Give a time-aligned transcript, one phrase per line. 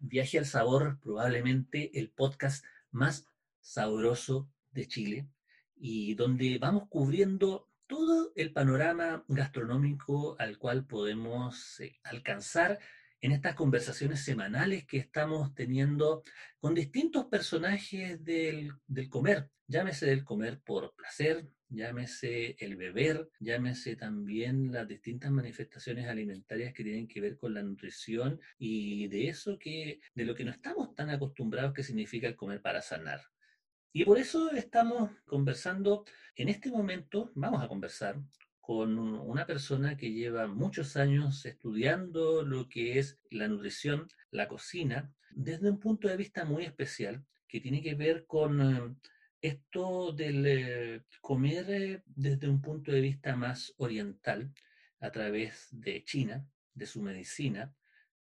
[0.00, 3.26] Viaje al Sabor, probablemente el podcast más
[3.60, 5.28] sabroso de Chile
[5.76, 12.78] y donde vamos cubriendo todo el panorama gastronómico al cual podemos eh, alcanzar
[13.20, 16.22] en estas conversaciones semanales que estamos teniendo
[16.60, 23.96] con distintos personajes del, del comer, llámese del comer por placer, llámese el beber, llámese
[23.96, 29.58] también las distintas manifestaciones alimentarias que tienen que ver con la nutrición y de eso
[29.58, 33.20] que, de lo que no estamos tan acostumbrados que significa el comer para sanar.
[33.92, 36.04] Y por eso estamos conversando,
[36.36, 38.20] en este momento vamos a conversar
[38.60, 45.10] con una persona que lleva muchos años estudiando lo que es la nutrición, la cocina,
[45.30, 48.94] desde un punto de vista muy especial, que tiene que ver con eh,
[49.40, 54.52] esto del eh, comer eh, desde un punto de vista más oriental,
[55.00, 57.74] a través de China, de su medicina,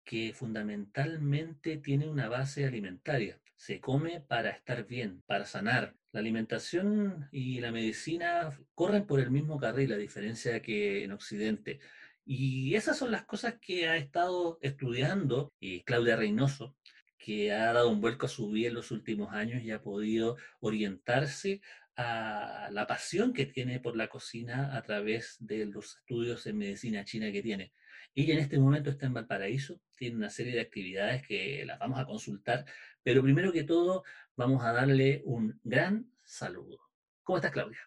[0.05, 3.41] que fundamentalmente tiene una base alimentaria.
[3.57, 5.97] Se come para estar bien, para sanar.
[6.13, 11.81] La alimentación y la medicina corren por el mismo carril, a diferencia que en Occidente.
[12.25, 16.77] Y esas son las cosas que ha estado estudiando y Claudia Reynoso,
[17.19, 20.37] que ha dado un vuelco a su vida en los últimos años y ha podido
[20.61, 21.61] orientarse
[21.97, 27.05] a la pasión que tiene por la cocina a través de los estudios en medicina
[27.05, 27.73] china que tiene.
[28.15, 31.99] Ella en este momento está en Valparaíso, tiene una serie de actividades que las vamos
[31.99, 32.65] a consultar,
[33.03, 34.05] pero primero que todo
[34.37, 36.79] vamos a darle un gran saludo.
[37.23, 37.79] ¿Cómo estás, Claudia?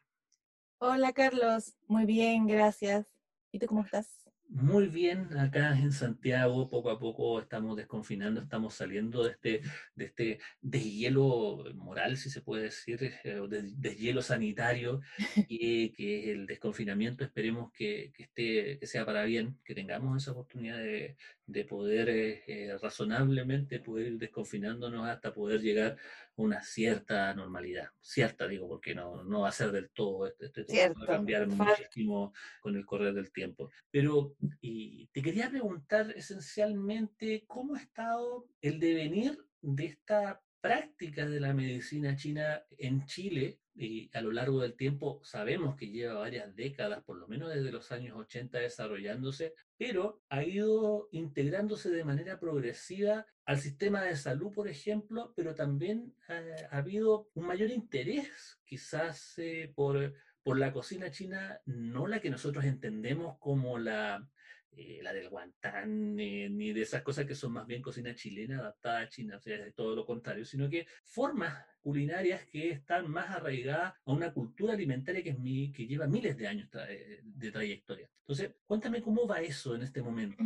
[0.79, 1.75] Hola, Carlos.
[1.87, 3.05] Muy bien, gracias.
[3.51, 4.28] ¿Y tú cómo estás?
[4.49, 9.61] Muy bien acá en Santiago, poco a poco estamos desconfinando, estamos saliendo de este,
[9.95, 15.01] de este deshielo moral, si se puede decir, eh, de deshielo sanitario,
[15.47, 17.23] y que el desconfinamiento.
[17.23, 21.15] Esperemos que, que, esté, que sea para bien, que tengamos esa oportunidad de,
[21.49, 25.97] de poder eh, eh, razonablemente poder ir desconfinándonos hasta poder llegar
[26.39, 27.89] una cierta normalidad.
[27.99, 31.47] Cierta, digo, porque no, no va a ser del todo, este, este va a cambiar
[31.47, 33.69] muchísimo con el correr del tiempo.
[33.91, 41.39] Pero y te quería preguntar esencialmente cómo ha estado el devenir de esta práctica de
[41.39, 46.53] la medicina china en Chile y a lo largo del tiempo sabemos que lleva varias
[46.55, 52.39] décadas, por lo menos desde los años 80 desarrollándose, pero ha ido integrándose de manera
[52.39, 59.39] progresiva al sistema de salud, por ejemplo, pero también ha, habido un mayor interés quizás
[59.39, 64.29] eh, por, por la cocina china, no la que nosotros entendemos como la,
[64.73, 68.99] eh, la del guantán, ni de esas cosas que son más bien cocina chilena adaptada
[68.99, 73.31] a China, o sea, de todo lo contrario, sino que formas culinarias que están más
[73.31, 77.51] arraigadas a una cultura alimentaria que, es mi, que lleva miles de años eh, de
[77.51, 78.07] trayectoria.
[78.19, 80.37] Entonces, cuéntame cómo va eso en este momento.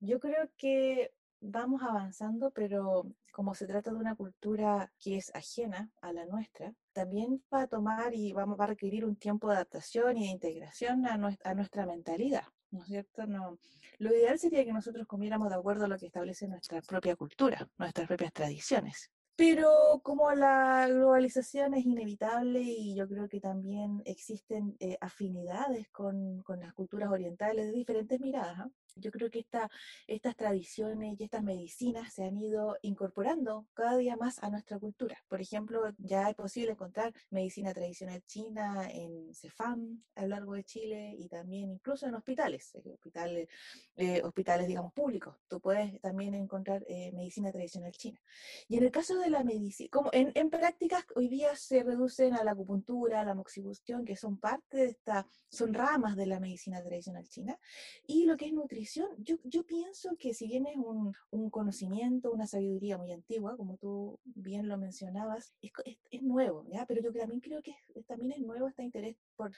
[0.00, 5.90] Yo creo que vamos avanzando, pero como se trata de una cultura que es ajena
[6.00, 9.54] a la nuestra, también va a tomar y vamos, va a requerir un tiempo de
[9.54, 11.14] adaptación y de integración a
[11.44, 12.44] a nuestra mentalidad.
[12.70, 13.26] ¿no es cierto?
[13.26, 13.58] No.
[13.98, 17.68] Lo ideal sería que nosotros comiéramos de acuerdo a lo que establece nuestra propia cultura,
[17.78, 19.10] nuestras propias tradiciones.
[19.36, 26.42] Pero como la globalización es inevitable y yo creo que también existen eh, afinidades con,
[26.42, 28.70] con, las culturas orientales de diferentes miradas, ¿ah?
[28.96, 29.70] Yo creo que esta,
[30.06, 35.16] estas tradiciones y estas medicinas se han ido incorporando cada día más a nuestra cultura.
[35.28, 40.64] Por ejemplo, ya es posible encontrar medicina tradicional china en Cefam a lo largo de
[40.64, 43.48] Chile y también incluso en hospitales, eh, hospitales,
[43.96, 45.36] eh, hospitales digamos, públicos.
[45.48, 48.20] Tú puedes también encontrar eh, medicina tradicional china.
[48.68, 52.34] Y en el caso de la medicina, como en, en, prácticas hoy día se reducen
[52.34, 56.40] a la acupuntura, a la moxibustión, que son parte de esta, son ramas de la
[56.40, 57.58] medicina tradicional china,
[58.06, 58.79] y lo que es nutrición
[59.18, 63.76] yo, yo pienso que si bien es un, un, conocimiento, una sabiduría muy antigua, como
[63.76, 65.72] tú bien lo mencionabas, es,
[66.10, 66.86] es, nuevo, ¿ya?
[66.86, 67.74] Pero yo también creo que
[68.06, 69.16] también es nuevo este interés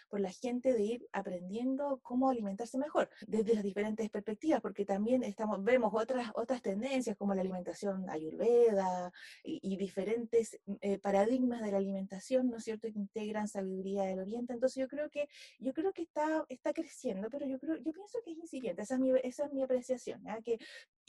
[0.08, 5.24] por, la gente de ir aprendiendo cómo alimentarse mejor, desde las diferentes perspectivas, porque también
[5.24, 9.12] estamos, vemos otras, otras tendencias como la alimentación ayurveda
[9.42, 14.52] y, diferentes eh, paradigmas de la alimentación, ¿no es cierto?, que integran sabiduría del oriente.
[14.52, 18.18] Entonces yo creo que, yo creo que está, está creciendo, pero yo, creo, yo pienso
[18.24, 18.82] que es incipiente.
[18.82, 20.58] Esa es mi esa es mi apreciación, que,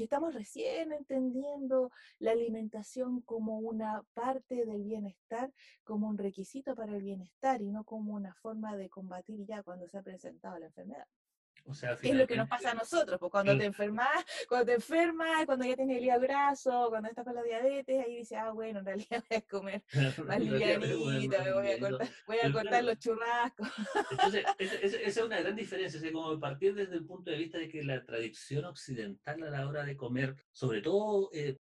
[0.03, 5.51] estamos recién entendiendo la alimentación como una parte del bienestar,
[5.83, 9.87] como un requisito para el bienestar y no como una forma de combatir ya cuando
[9.87, 11.07] se ha presentado la enfermedad
[11.65, 15.65] es lo que nos pasa a nosotros, pues cuando te enfermas, cuando te enfermas, cuando
[15.65, 18.85] ya tienes el hígado graso, cuando estás con la diabetes, ahí dices, ah, bueno, en
[18.85, 19.83] realidad voy a comer
[20.27, 23.67] más livianita, me voy a cortar, voy a cortar los churrascos.
[24.11, 27.69] Entonces, esa, es una gran diferencia, es como partir desde el punto de vista de
[27.69, 31.57] que la tradición occidental a la hora de comer, sobre todo eh,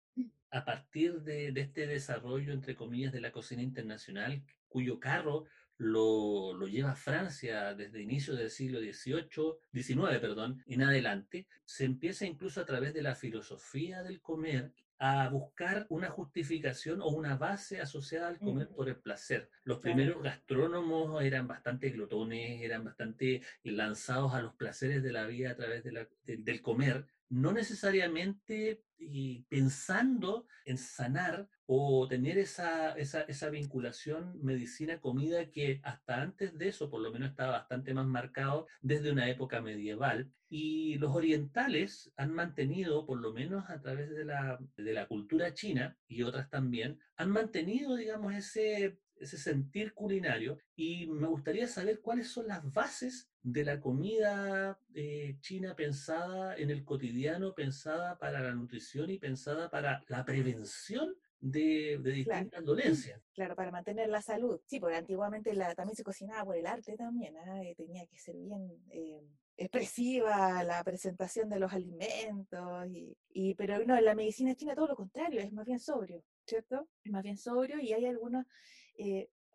[0.51, 5.45] a partir de, de este desarrollo, entre comillas, de la cocina internacional, cuyo carro
[5.83, 12.25] lo, lo, lleva Francia desde inicios del siglo XVIII, XIX, perdón, en adelante, se empieza
[12.25, 17.81] incluso a través de la filosofía del comer a buscar una justificación o una base
[17.81, 19.51] asociada al comer por el placer.
[19.65, 25.51] Los primeros gastrónomos eran bastante glotones, eran bastante lanzados a los placeres de la vida
[25.51, 32.93] a través de la, del comer, no necesariamente y pensando en sanar o tener esa,
[32.93, 38.07] esa, esa vinculación medicina-comida que hasta antes de eso por lo menos estaba bastante más
[38.07, 40.31] marcado desde una época medieval.
[40.49, 45.55] Y los orientales han mantenido, por lo menos a través de la, de la cultura
[45.55, 52.01] china y otras también, han mantenido, digamos, ese, ese sentir culinario y me gustaría saber
[52.01, 58.41] cuáles son las bases de la comida eh, china pensada en el cotidiano, pensada para
[58.41, 63.21] la nutrición y pensada para la prevención de, distintas dolencias.
[63.33, 64.61] Claro, para mantener la salud.
[64.67, 67.63] Sí, porque antiguamente la, también se cocinaba por el arte también, ¿ah?
[67.63, 69.23] eh, tenía que ser bien eh,
[69.57, 74.89] expresiva la presentación de los alimentos, y, y, pero no, en la medicina china todo
[74.89, 76.87] lo contrario, es más bien sobrio, ¿cierto?
[77.03, 78.45] Es más bien sobrio y hay algunos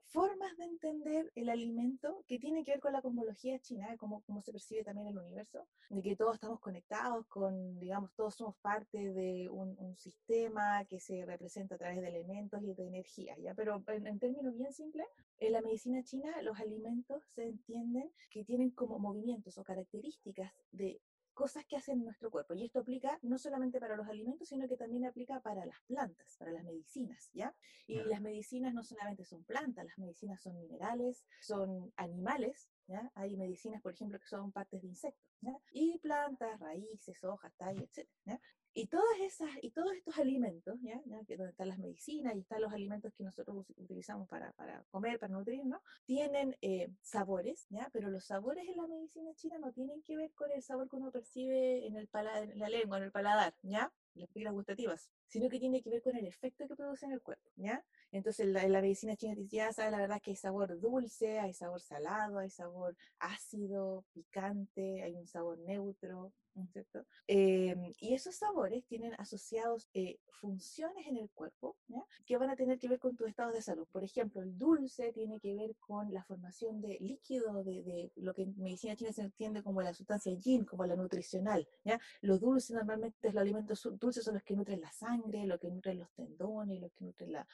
[0.07, 4.41] formas de entender el alimento que tienen que ver con la cosmología china, cómo, cómo
[4.41, 9.13] se percibe también el universo, de que todos estamos conectados con, digamos, todos somos parte
[9.13, 9.67] de un,
[9.97, 13.55] sistema que se representa a través de elementos y de energía, ¿ya?
[13.55, 15.07] Pero en, en términos bien simples,
[15.39, 21.01] en la medicina china los alimentos se entienden que tienen como movimientos o características de
[21.37, 22.55] cosas que hacen nuestro cuerpo.
[22.55, 26.35] Y esto aplica no solamente para los alimentos, sino que también aplica para las plantas,
[26.37, 27.55] para las medicinas, ¿ya?
[27.85, 33.11] Y las medicinas no solamente son plantas, las medicinas son minerales, son animales, ¿ya?
[33.13, 35.55] Hay medicinas, por ejemplo, que son partes de insectos, ¿ya?
[35.71, 38.09] Y plantas, raíces, hojas, tallos, etc.
[38.25, 38.41] ¿ya?
[38.77, 41.01] Y todas esas, y todos estos alimentos, ¿ya?
[41.25, 45.17] Que donde están las medicinas y están los alimentos que nosotros utilizamos para, para comer,
[45.17, 47.89] para nutrirnos, tienen eh, sabores, ¿ya?
[47.91, 50.95] Pero los sabores en la medicina china no tienen que ver con el sabor que
[50.95, 53.91] uno percibe en, el en la lengua, en el paladar, ¿ya?
[54.17, 57.21] las pilas gustativas, sino que tiene que ver con el efecto que produce en el
[57.21, 57.83] cuerpo, ¿ya?
[58.11, 61.81] Entonces, en la, medicina china ya sabe la verdad que hay sabor dulce, hay sabor
[61.81, 66.33] salado, hay sabor ácido, picante, hay un sabor neutro,
[66.65, 67.05] ¿cierto?
[67.27, 72.03] Em, y esos sabores tienen asociados eh, funciones en el cuerpo ¿ya?
[72.25, 73.87] que van a tener que ver con tu estado de salud.
[73.91, 78.33] Por ejemplo, el dulce tiene que ver con la formación de líquido, de, de lo
[78.33, 81.67] que en medicina china se entiende como la sustancia yin, como la nutricional.
[81.83, 81.99] ¿ya?
[82.21, 85.99] Los dulces normalmente, los alimentos dulces son los que nutren la sangre, los que nutren
[85.99, 87.47] los tendones, los que nutren la,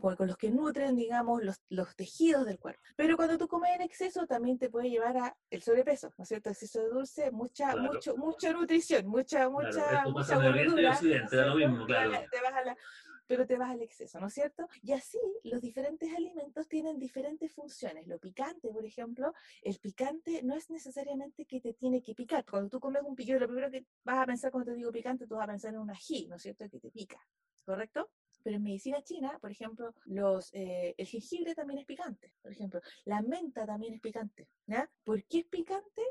[0.00, 2.80] con los que nutren, digamos, los, los, tejidos del cuerpo.
[2.96, 6.28] Pero cuando tú comes en exceso, también te puede llevar a el sobrepeso, ¿no es
[6.28, 6.50] cierto?
[6.50, 10.98] Exceso de dulce, mucha, mucho, mucha nutrición, mucha, mucha, mucha gordura.
[13.28, 14.68] pero te vas al exceso, ¿no es cierto?
[14.82, 18.08] Y así los diferentes alimentos tienen diferentes funciones.
[18.08, 22.44] Lo picante, por ejemplo, el picante no es necesariamente que te tiene que picar.
[22.46, 25.26] Cuando tú comes un picante, lo primero que vas a pensar cuando te digo picante,
[25.26, 26.68] tú vas a pensar en un ají, ¿no es cierto?
[26.70, 27.20] Que te pica,
[27.66, 28.10] ¿correcto?
[28.42, 32.32] Pero en medicina china, por ejemplo, los, eh, el jengibre también es picante.
[32.40, 34.48] Por ejemplo, la menta también es picante.
[34.66, 34.88] ¿ya?
[35.04, 36.02] ¿Por qué es picante?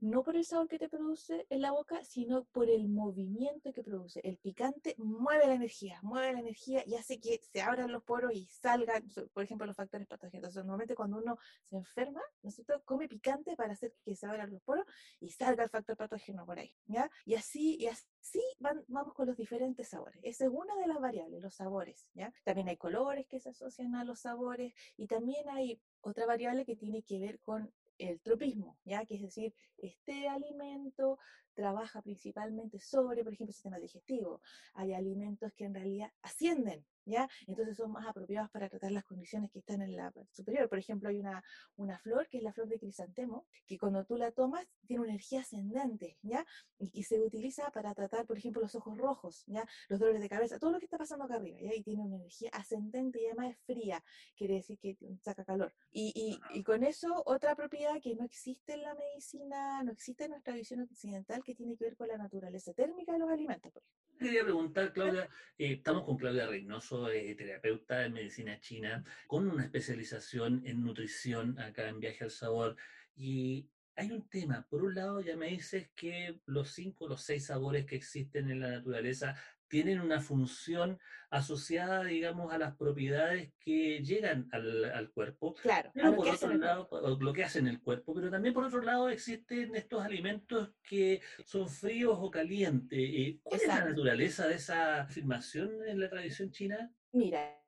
[0.00, 3.82] No por el sabor que te produce en la boca, sino por el movimiento que
[3.82, 4.20] produce.
[4.24, 8.32] El picante mueve la energía, mueve la energía y hace que se abran los poros
[8.32, 10.54] y salgan, por ejemplo, los factores patógenos.
[10.56, 11.38] normalmente cuando uno
[11.68, 14.86] se enferma, nosotros come picante para hacer que se abran los poros
[15.20, 17.10] y salga el factor patógeno por ahí, ¿ya?
[17.24, 20.20] Y así, y así van, vamos con los diferentes sabores.
[20.22, 22.08] Esa es una de las variables, los sabores.
[22.44, 26.76] También hay colores que se asocian a los sabores y también hay otra variable que
[26.76, 29.04] tiene que ver con el tropismo, ¿ya?
[29.04, 31.18] Que es decir, este alimento
[31.60, 34.40] trabaja principalmente sobre, por ejemplo, el sistema digestivo.
[34.72, 37.28] Hay alimentos que en realidad ascienden, ¿ya?
[37.46, 40.70] Entonces son más apropiados para tratar las condiciones que están en la superior.
[40.70, 41.44] Por ejemplo, hay una,
[41.76, 45.10] una flor que es la flor de crisantemo, que cuando tú la tomas tiene una
[45.10, 46.46] energía ascendente, ¿ya?
[46.78, 49.66] Y, se utiliza para tratar, por ejemplo, los ojos rojos, ¿ya?
[49.88, 51.74] Los dolores de cabeza, todo lo que está pasando acá arriba, ¿ya?
[51.74, 54.02] Y tiene una energía ascendente y además es fría,
[54.34, 55.74] quiere decir que saca calor.
[55.90, 60.24] Y, y, y con eso, otra propiedad que no existe en la medicina, no existe
[60.24, 63.72] en nuestra visión occidental, que tiene que ver con la naturaleza térmica de los alimentos.
[63.72, 63.82] Por.
[64.18, 65.28] Quería preguntar, Claudia,
[65.58, 71.58] eh, estamos con Claudia Reynoso, eh, terapeuta en medicina china, con una especialización en nutrición
[71.58, 72.76] acá en Viaje al Sabor.
[73.16, 77.46] Y hay un tema, por un lado ya me dices que los cinco, los seis
[77.46, 79.34] sabores que existen en la naturaleza
[79.70, 80.98] tienen una función
[81.30, 85.54] asociada, digamos, a las propiedades que llegan al, cuerpo.
[85.54, 89.08] Claro, pero por otro lado, lo que hacen el cuerpo, pero también por otro lado
[89.08, 92.98] existen estos alimentos que son fríos o calientes.
[93.00, 96.92] Eh, ¿Cuál es la naturaleza de esa afirmación en la tradición china?
[97.12, 97.62] Mira,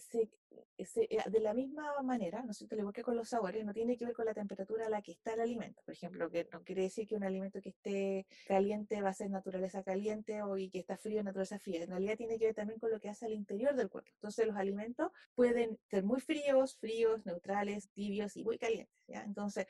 [0.00, 0.30] se,
[0.78, 3.96] eh, de la misma manera, no sé, te lo que con los sabores, no tiene
[3.96, 5.82] que ver con la temperatura a la que está el alimento.
[5.84, 9.30] Por ejemplo, que no quiere decir que un alimento que esté caliente va a ser
[9.30, 11.82] naturaleza caliente o y que está frío naturaleza fría.
[11.82, 14.10] En realidad tiene que ver también con lo que hace al interior del cuerpo.
[14.14, 18.94] Entonces los alimentos pueden ser muy fríos, fríos, neutrales, tibios y muy calientes.
[19.06, 19.22] ¿ya?
[19.22, 19.66] Entonces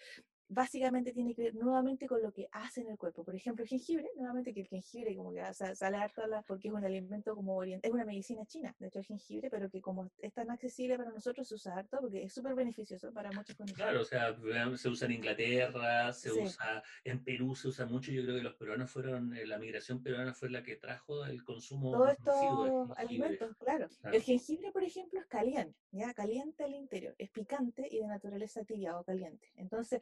[0.49, 3.25] básicamente tiene que ver nuevamente con lo que hace en el cuerpo.
[3.25, 6.75] Por ejemplo, el jengibre, nuevamente que el jengibre como que sale harto la, porque es
[6.75, 10.11] un alimento como oriental, es una medicina china, de hecho el jengibre, pero que como
[10.19, 13.76] es tan accesible para nosotros se usa harto porque es súper beneficioso para muchos condiciones.
[13.76, 18.23] Claro, o sea, se usa en Inglaterra, se usa en Perú, se usa mucho, yo
[18.23, 21.93] creo que los peruanos fueron, eh, la migración peruana fue la que trajo el consumo
[21.93, 23.88] Todos estos alimentos, claro.
[24.05, 28.64] El jengibre, por ejemplo, es caliente, ya, caliente al interior, es picante y de naturaleza
[28.64, 29.52] tibia o caliente.
[29.57, 30.00] Entonces,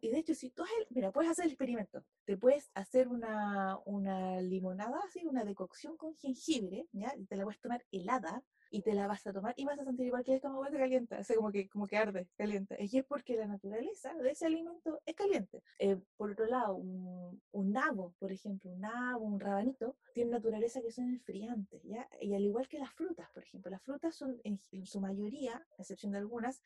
[0.00, 4.40] y de hecho, si tú mira, puedes hacer el experimento, te puedes hacer una, una
[4.40, 7.14] limonada, así, una decocción con jengibre, ¿ya?
[7.16, 9.84] Y te la puedes tomar helada, y te la vas a tomar y vas a
[9.84, 12.76] sentir igual que el estómago te calienta, o sea, como que, como que arde, caliente.
[12.78, 15.62] Y es porque la naturaleza de ese alimento es caliente.
[15.78, 20.80] Eh, por otro lado, un, un, nabo, por ejemplo, un nabo, un rabanito, tiene naturaleza
[20.80, 22.08] que son enfriantes, ¿ya?
[22.20, 25.82] Y al igual que las frutas, por ejemplo, las frutas son en, su mayoría, a
[25.82, 26.62] excepción de algunas,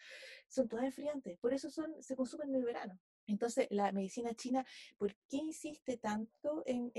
[0.49, 2.94] son todas enfriantes, por eso son, se consumen en el verano.
[3.27, 4.65] Entonces, la medicina china,
[4.99, 6.93] ¿por qué insiste tanto en,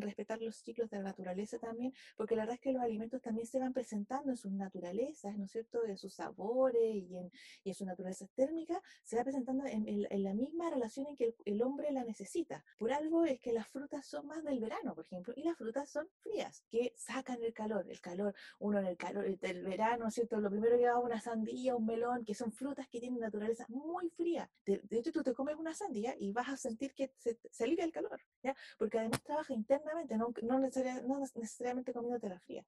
[0.00, 1.92] respetar los ciclos de la naturaleza también?
[2.16, 5.44] Porque la verdad es que los alimentos también se van presentando en sus naturalezas, ¿no
[5.44, 7.30] es cierto?, en sus sabores y en,
[7.64, 11.62] y en su naturaleza térmica, se va presentando en, la misma relación en que el,
[11.62, 12.64] hombre la necesita.
[12.78, 15.90] Por algo es que las frutas son más del verano, por ejemplo, y las frutas
[15.90, 20.08] son frías, que sacan el calor, el calor, uno en el calor del verano, ¿no
[20.08, 23.20] es cierto?, lo primero que va una sandía, un melón, que son frutas que tienen
[23.20, 24.50] naturaleza muy fría.
[24.64, 27.64] De, de hecho, tú te comes una sandía y vas a sentir que se, se
[27.64, 28.56] alivia el calor, ¿ya?
[28.78, 32.64] Porque además trabaja internamente, no, no, necesariamente, no necesariamente comiéndote la fría.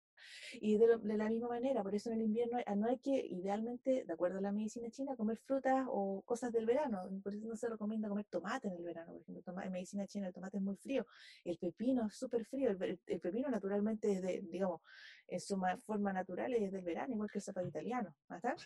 [0.61, 4.13] Y de, la misma manera, por eso en el invierno no hay que, idealmente, de
[4.13, 7.03] acuerdo a la medicina china, comer frutas o cosas del verano.
[7.23, 9.63] Por eso no se recomienda comer tomate en el verano, por ejemplo.
[9.63, 11.07] en medicina china el tomate es muy frío,
[11.45, 14.81] el pepino es súper frío, el, el, pepino naturalmente es de, digamos,
[15.29, 18.15] en su forma natural es del verano, igual que el zapato italiano.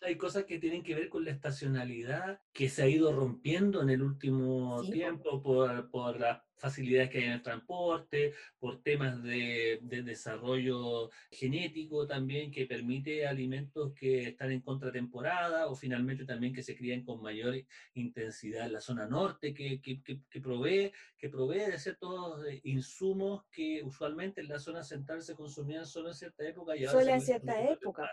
[0.02, 3.90] Hay cosas que tienen que ver con la estacionalidad que se ha ido rompiendo en
[3.90, 4.25] el último
[4.90, 11.11] tiempo por, por las facilidades que hay en el transporte, por temas de, de, desarrollo
[11.30, 17.04] genético también que permite alimentos que están en contratemporada o finalmente también que se crían
[17.04, 17.54] con mayor
[17.95, 23.45] intensidad en la zona norte que, que, que, provee, que provee de ciertos eh, insumos
[23.50, 27.12] que usualmente en la zona central se consumían solo en cierta época y ahora solo
[27.12, 28.11] en cierta época.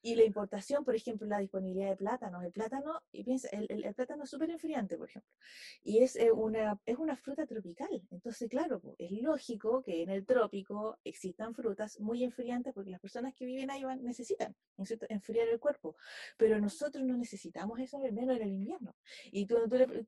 [0.00, 2.44] Y la importación, por ejemplo, la disponibilidad de plátanos.
[2.44, 5.30] El plátano, y piensa, el, el, plátano es súper enfriante, por ejemplo.
[5.82, 7.88] Y es, eh, una, es una fruta tropical.
[8.10, 13.34] Entonces, claro, es lógico que en el trópico existan frutas muy enfriantes porque las personas
[13.34, 14.54] que viven ahí van, necesitan
[15.08, 15.96] enfriar el cuerpo.
[16.36, 18.94] Pero nosotros no necesitamos eso, al menos en el invierno.
[19.32, 19.56] Y, tú,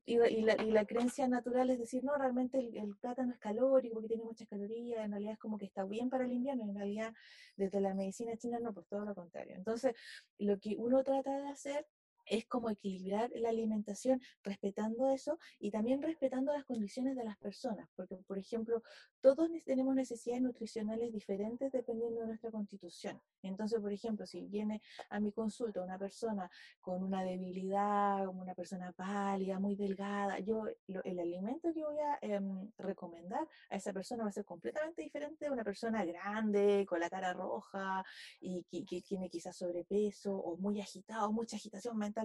[0.05, 3.95] y, la, y, la, creencia natural es decir, no, realmente el, el, plátano es calórico
[3.95, 6.63] porque tiene muchas calorías, en realidad es como que está bien para el invierno.
[6.63, 7.13] En realidad,
[7.55, 9.55] desde la medicina china, no, pues todo lo contrario.
[9.55, 10.01] Entonces, entonces,
[10.37, 11.87] lo que uno trata de hacer
[12.25, 17.89] es como equilibrar la alimentación respetando eso y también respetando las condiciones de las personas,
[17.95, 18.83] porque por ejemplo,
[19.21, 23.21] todos tenemos necesidades nutricionales diferentes dependiendo de nuestra constitución.
[23.43, 26.49] Entonces, por ejemplo, si viene a mi consulta una persona
[26.79, 32.71] con una debilidad, una persona pálida, muy delgada, yo el alimento que voy a em,
[32.77, 37.09] recomendar a esa persona va a ser completamente diferente de una persona grande, con la
[37.09, 38.03] cara roja
[38.39, 42.20] y que, que tiene quizás sobrepeso o muy agitado, mucha agitación mental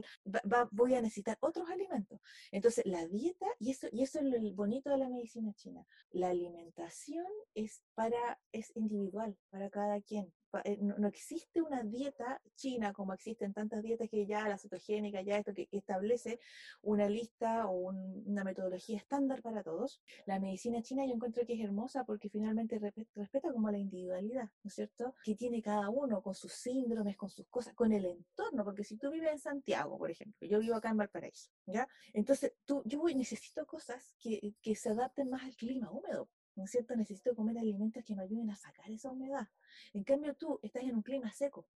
[0.70, 2.20] voy a necesitar otros alimentos.
[2.50, 6.30] Entonces, la dieta, y eso, y eso es lo bonito de la medicina china, la
[6.30, 10.32] alimentación es, para, es individual para cada quien.
[10.64, 15.38] Eh, no, existe una dieta china como existen tantas dietas que ya la cetogénica, ya
[15.38, 16.40] esto que, establece
[16.82, 17.92] una lista o
[18.24, 20.00] una metodología estándar para todos.
[20.26, 22.80] La medicina china yo encuentro que es hermosa porque finalmente
[23.14, 25.14] respeta como la individualidad, ¿no es cierto?
[25.24, 28.96] Que tiene cada uno con sus síndromes, con sus cosas, con el entorno, porque si
[28.96, 31.88] tú vives en Santiago, por ejemplo, yo vivo acá en Valparaíso, ¿ya?
[32.12, 36.70] Entonces, tú, yo necesito cosas que, que se adapten más al clima húmedo, ¿no es
[36.70, 36.96] cierto?
[36.96, 39.48] Necesito comer alimentos que me ayuden a sacar esa humedad.
[39.92, 41.66] En cambio, tú estás en un clima seco,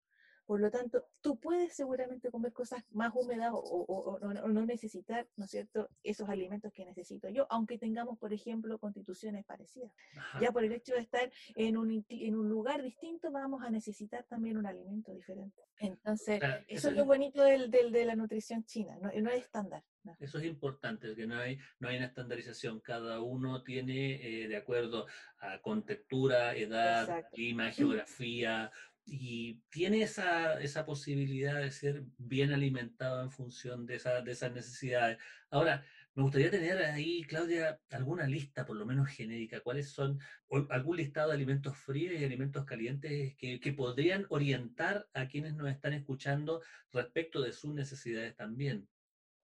[0.51, 5.53] por lo tanto, tú puedes seguramente comer cosas más húmedas o, no necesitar, ¿no es
[5.53, 9.93] cierto?, esos alimentos que necesito yo, aunque tengamos, por ejemplo, constituciones parecidas.
[10.41, 14.25] Ya por el hecho de estar en un, en un lugar distinto, vamos a necesitar
[14.25, 15.63] también un alimento diferente.
[15.79, 19.85] Entonces, eso, es lo bonito del, del, de la nutrición china, no, no hay estándar.
[20.19, 24.57] Eso es importante, que no hay, no hay una estandarización, cada uno tiene, eh, de
[24.57, 25.07] acuerdo
[25.39, 28.73] a contextura, edad, clima, geografía,
[29.05, 34.53] y tiene esa, esa, posibilidad de ser bien alimentado en función de, esa, de esas
[34.53, 35.19] necesidades.
[35.51, 40.19] Ahora, me gustaría tener ahí, Claudia, alguna lista, por lo menos genérica, cuáles son,
[40.69, 45.71] algún listado de alimentos fríos y alimentos calientes que, que podrían orientar a quienes nos
[45.71, 48.89] están escuchando respecto de sus necesidades también.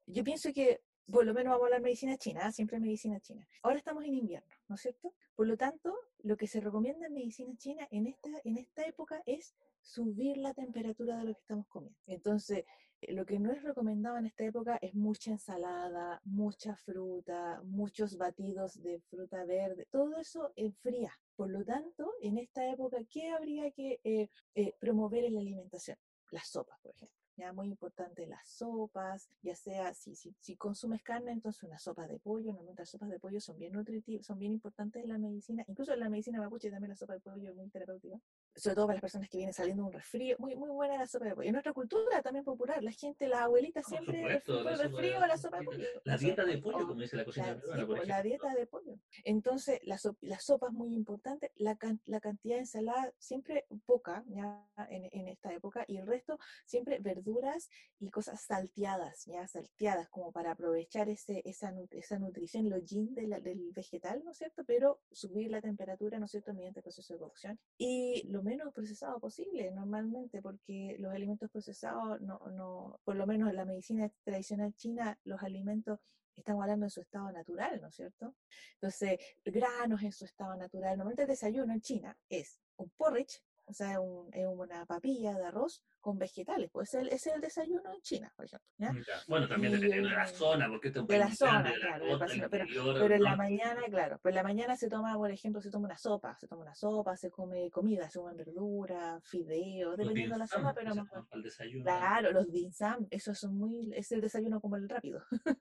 [0.06, 2.52] Yo pienso que por lo menos vamos a hablar medicina china, ¿ah?
[2.52, 3.46] siempre medicina china.
[3.62, 5.14] Ahora estamos en invierno, ¿no es cierto?
[5.36, 9.22] Por lo tanto, lo que se recomienda en medicina china en esta, en esta época
[9.26, 11.98] es subir la temperatura de lo que estamos comiendo.
[12.06, 12.64] Entonces,
[13.02, 18.16] eh, lo que no es recomendado en esta época es mucha ensalada, mucha fruta, muchos
[18.16, 21.12] batidos de fruta verde, todo eso enfría.
[21.36, 25.98] Por lo tanto, en esta época, ¿qué habría que eh, eh, promover en la alimentación?
[26.30, 31.02] Las sopas, por ejemplo ya muy importante las sopas, ya sea si, si, si, consumes
[31.02, 34.38] carne, entonces una sopa de pollo, normalmente las sopas de pollo son bien nutritivas, son
[34.38, 37.50] bien importantes en la medicina, incluso en la medicina mapuche también la sopa de pollo
[37.50, 38.18] es muy terapéutica,
[38.56, 41.06] sobre todo para las personas que vienen saliendo de un resfrío, muy, muy buena la
[41.06, 41.46] sopa de pollo.
[41.46, 45.58] En nuestra cultura también popular, la gente, la abuelita siempre supuesto, la resfrío la sopa
[45.58, 45.86] de pollo.
[46.04, 48.98] La, dieta de pollo, como dice la cocina la, peruana, por La dieta de pollo.
[49.24, 54.66] Entonces, la, la sopa es muy importante, la, la cantidad de ensalada siempre poca ya
[54.88, 60.32] en, en esta época y el resto siempre verduras y cosas salteadas, ya salteadas, como
[60.32, 63.34] para aprovechar ese, esa, esa nutrición, lo yin del
[63.72, 64.64] vegetal, ¿no es cierto?
[64.64, 67.58] Pero subir la temperatura, ¿no es cierto?, mediante el proceso de cocción.
[67.78, 73.50] Y lo menos procesado posible, normalmente, porque los alimentos procesados, no, no, por lo menos
[73.50, 75.98] en la medicina tradicional china, los alimentos
[76.36, 78.34] estamos hablando en su estado natural, ¿no es cierto?
[78.74, 80.96] Entonces, granos en su estado natural.
[80.96, 85.82] Normalmente el desayuno en China es un porridge, o sea, un, una papilla de arroz
[86.06, 86.70] con vegetales.
[86.72, 88.68] Pues ese es el desayuno en China, por ejemplo.
[88.78, 92.48] Mm, bueno, también depende de la zona, porque este De la zona, claro.
[92.48, 95.86] pero, en la mañana, claro, pero en la mañana se toma, por ejemplo, se toma
[95.86, 100.38] una sopa, se toma una sopa, se come comida, se comen verduras, fideos, dependiendo de
[100.38, 101.08] la zona, pero más,
[101.42, 101.82] desayuno.
[101.82, 105.20] Claro, los dinsam, esos son muy, es el desayuno como el rápido.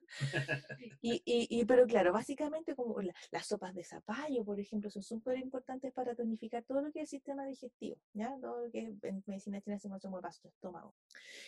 [1.02, 5.38] y, y, y, pero claro, básicamente como las sopas de zapallo, por ejemplo, son súper
[5.38, 8.36] importantes para tonificar todo lo que es el sistema digestivo, ¿ya?
[8.40, 10.94] Todo lo que en medicina china se llama su estómago.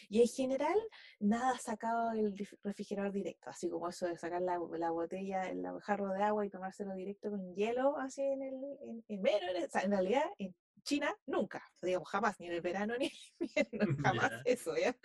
[0.08, 0.78] Y en general,
[1.20, 6.12] nada sacado del refrigerador directo, así como eso de sacar la, la botella, el jarro
[6.12, 10.54] de agua y tomárselo directo con hielo, así en el, en, en, en realidad, en
[10.88, 14.96] China, nunca, digamos, jamás, ni en el verano ni en invierno, jamás eso, ¿ya?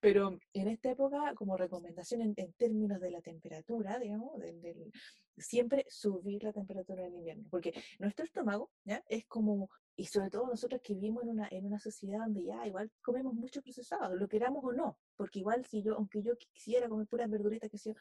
[0.00, 4.90] Pero en esta época, como recomendación en, términos de la temperatura, digamos, del,
[5.38, 9.04] siempre subir la temperatura en invierno, porque nuestro estómago, ¿ya?
[9.08, 12.66] Es como y sobre todo nosotros que vivimos en una, en una sociedad donde ya
[12.66, 16.88] igual comemos mucho procesado, lo queramos o no, porque igual si yo, aunque yo quisiera
[16.88, 17.94] comer puras verduritas que se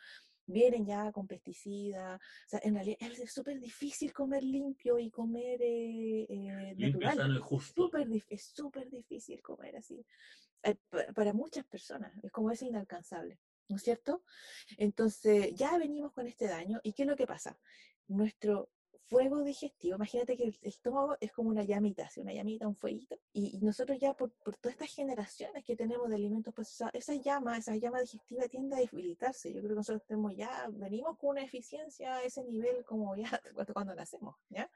[0.46, 5.62] vienen ya con pesticidas, o sea, en realidad es súper difícil comer limpio y comer
[5.62, 7.42] eh, eh natural.
[7.76, 10.06] Super, es súper difícil comer así.
[10.64, 10.76] Eh,
[11.16, 13.40] para muchas personas, es como es inalcanzable.
[13.72, 14.24] ¿no es cierto?
[14.78, 17.58] Entonces, ya venimos con este daño, ¿y qué es lo que pasa?
[18.08, 18.70] Nuestro
[19.12, 23.18] fuego digestivo, imagínate que el estómago es como una llamita, así una llamita, un fueguito,
[23.34, 27.58] y, nosotros ya por, por, todas estas generaciones que tenemos de alimentos procesados, esa llama,
[27.58, 29.52] esa llama digestiva tiende a debilitarse.
[29.52, 33.30] Yo creo que nosotros tenemos ya, venimos con una eficiencia a ese nivel como ya
[33.74, 34.72] cuando, nacemos, ¿ya?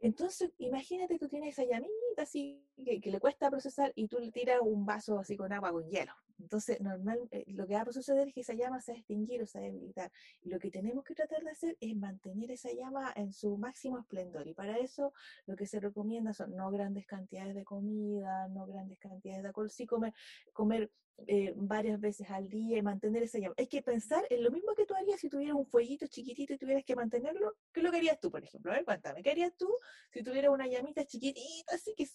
[0.00, 4.30] Entonces, imagínate tú tienes esa llamita así que, que, le cuesta procesar y tú le
[4.30, 6.12] tiras un vaso así con agua con hielo.
[6.38, 8.98] Entonces, normal, eh, lo que va a suceder es que esa llama se va a
[8.98, 10.12] extinguir o se va a debilitar.
[10.42, 13.77] Y lo que tenemos que tratar de hacer es mantener esa llama en su máximo
[13.98, 14.46] esplendor.
[14.46, 15.12] Y para eso
[15.46, 19.70] lo que se recomienda son no grandes cantidades de comida, no grandes cantidades de alcohol,
[19.70, 20.12] sí comer,
[20.52, 20.90] comer
[21.26, 23.54] eh, varias veces al día y mantener esa llama.
[23.58, 26.58] Hay que pensar en lo mismo que tú harías si tuvieras un fueguito chiquitito y
[26.58, 27.56] tuvieras que mantenerlo.
[27.72, 28.70] ¿Qué lo harías tú, por ejemplo?
[28.70, 29.68] A ver, cuéntame, ¿qué harías tú
[30.12, 32.06] si tuvieras una llamita chiquitita así que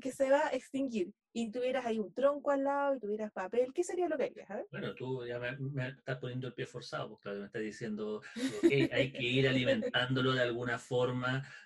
[0.00, 3.72] que se va a extinguir y tuvieras ahí un tronco al lado y tuvieras papel?
[3.72, 4.48] ¿Qué sería lo que harías?
[4.70, 8.20] Bueno, tú ya me, estás poniendo el pie forzado, porque me estás diciendo
[8.60, 10.91] que hay que ir alimentándolo de alguna forma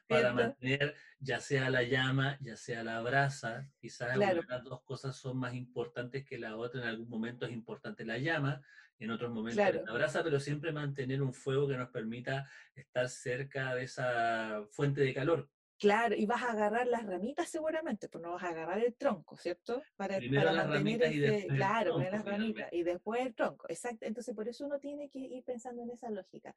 [0.06, 3.68] para mantener ya sea la llama, ya sea la brasa.
[3.78, 7.52] Quizás las dos cosas son más importantes que la otra otra en algún momento es
[7.52, 8.62] importante la llama,
[8.98, 13.74] en otros momentos la brasa, pero siempre mantener un fuego que nos permita estar cerca
[13.74, 15.48] de esa fuente de calor.
[15.78, 19.36] Claro, y vas a agarrar las ramitas seguramente, pues no vas a agarrar el tronco,
[19.36, 19.82] ¿cierto?
[19.96, 24.06] Para, primero las ramitas y después Claro, las ramitas y después el tronco, exacto.
[24.06, 26.56] Entonces, por eso uno tiene que ir pensando en esa lógica.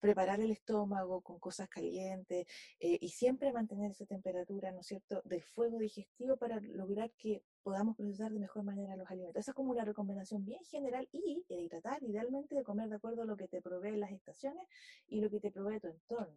[0.00, 2.46] Preparar el estómago con cosas calientes
[2.78, 7.42] eh, y siempre mantener esa temperatura, ¿no es cierto?, de fuego digestivo para lograr que
[7.64, 9.40] podamos procesar de mejor manera los alimentos.
[9.40, 13.22] Esa es como una recomendación bien general y de tratar idealmente de comer de acuerdo
[13.22, 14.68] a lo que te provee las estaciones
[15.08, 16.36] y lo que te provee tu entorno.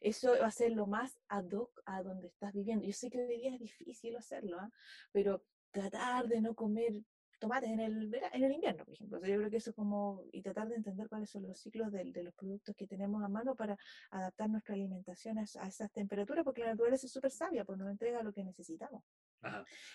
[0.00, 2.86] Eso va a ser lo más ad hoc a donde estás viviendo.
[2.86, 4.70] Yo sé que hoy día es difícil hacerlo, ¿ah?
[5.10, 7.02] pero tratar de no comer
[7.38, 9.18] tomates en el, en el invierno, por ejemplo.
[9.18, 12.04] yo creo que eso es como, y tratar de entender cuáles son los ciclos de,
[12.04, 13.76] de los productos que tenemos a mano para
[14.10, 18.22] adaptar nuestra alimentación a, esas temperaturas, porque la naturaleza es súper sabia, pues nos entrega
[18.22, 19.02] lo que necesitamos.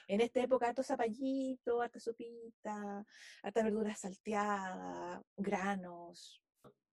[0.08, 3.06] En esta época, harto zapallito, harta sopita,
[3.44, 6.42] harta verdura salteada, granos.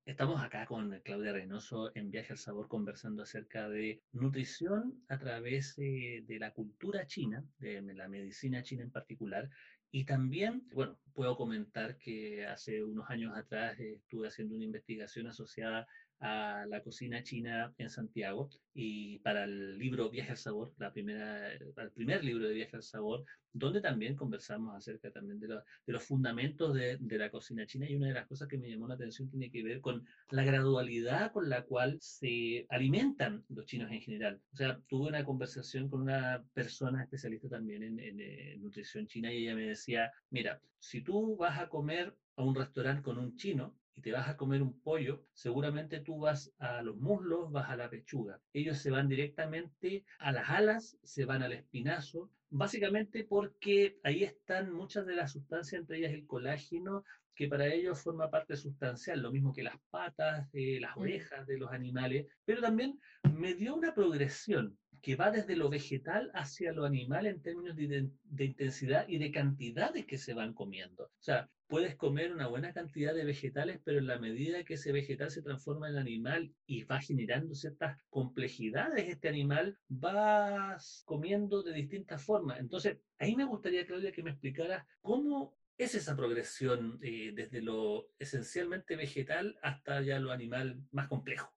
[0.05, 5.75] Estamos acá con Claudia Reynoso en Viaje al Sabor conversando acerca de nutrición a través
[5.75, 9.51] de la cultura china, de la medicina china en particular,
[9.91, 15.89] y también, bueno, puedo comentar que hace unos años atrás estuve haciendo una investigación asociada
[16.21, 21.53] a la cocina china en Santiago y para el libro Viaje al Sabor, la primera,
[21.53, 26.03] el primer libro de Viaje al Sabor, donde también conversamos acerca también de, de los
[26.03, 28.95] fundamentos de, de, la cocina china y una de las cosas que me llamó la
[28.95, 34.01] atención tiene que ver con la gradualidad con la cual se alimentan los chinos en
[34.01, 34.41] general.
[34.53, 39.33] O sea, tuve una conversación con una persona especialista también en, en, en nutrición china
[39.33, 43.37] y ella me decía, mira, si tú vas a comer a un restaurante con un
[43.37, 47.71] chino, y te vas a comer un pollo, seguramente tú vas a los muslos, vas
[47.71, 48.41] a la pechuga.
[48.53, 54.73] Ellos se van directamente a las alas, se van al espinazo, básicamente porque ahí están
[54.73, 57.05] muchas de las sustancias, entre ellas el colágeno,
[57.35, 61.59] que para ellos forma parte sustancial, lo mismo que las patas, eh, las orejas de
[61.59, 62.99] los animales, pero también
[63.35, 68.11] me dio una progresión que va desde lo vegetal hacia lo animal en términos de,
[68.45, 71.05] intensidad y de cantidades que se van comiendo.
[71.05, 74.91] O sea, puedes comer una buena cantidad de vegetales, pero en la medida que ese
[74.91, 81.73] vegetal se transforma en animal y va generando ciertas complejidades, este animal vas comiendo de
[81.73, 82.59] distintas formas.
[82.59, 88.09] Entonces, ahí me gustaría, Claudia, que me explicaras cómo es esa progresión eh, desde lo
[88.19, 91.56] esencialmente vegetal hasta ya lo animal más complejo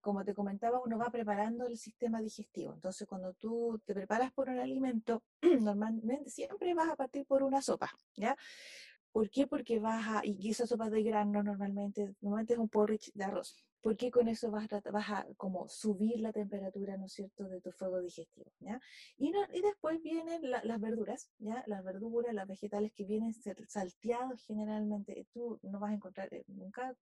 [0.00, 2.72] como te comentaba, uno va preparando el sistema digestivo.
[2.74, 5.22] Entonces, cuando tú te preparas por un alimento,
[5.60, 8.36] normalmente siempre vas a partir por una sopa, ¿ya?
[9.12, 9.46] ¿Por qué?
[9.46, 13.56] Porque vas a, y esa sopa de grano normalmente, normalmente es un porridge de arroz.
[13.80, 17.48] ¿Por qué con eso vas a, vas a como subir la temperatura, ¿no es cierto?,
[17.48, 18.80] de tu fuego digestivo, ¿ya?
[19.16, 21.62] Y, y después vienen las verduras, ¿ya?
[21.66, 23.32] Las verduras, las vegetales que vienen
[23.68, 25.26] salteados generalmente.
[25.32, 26.94] Tú no vas a encontrar eh, nunca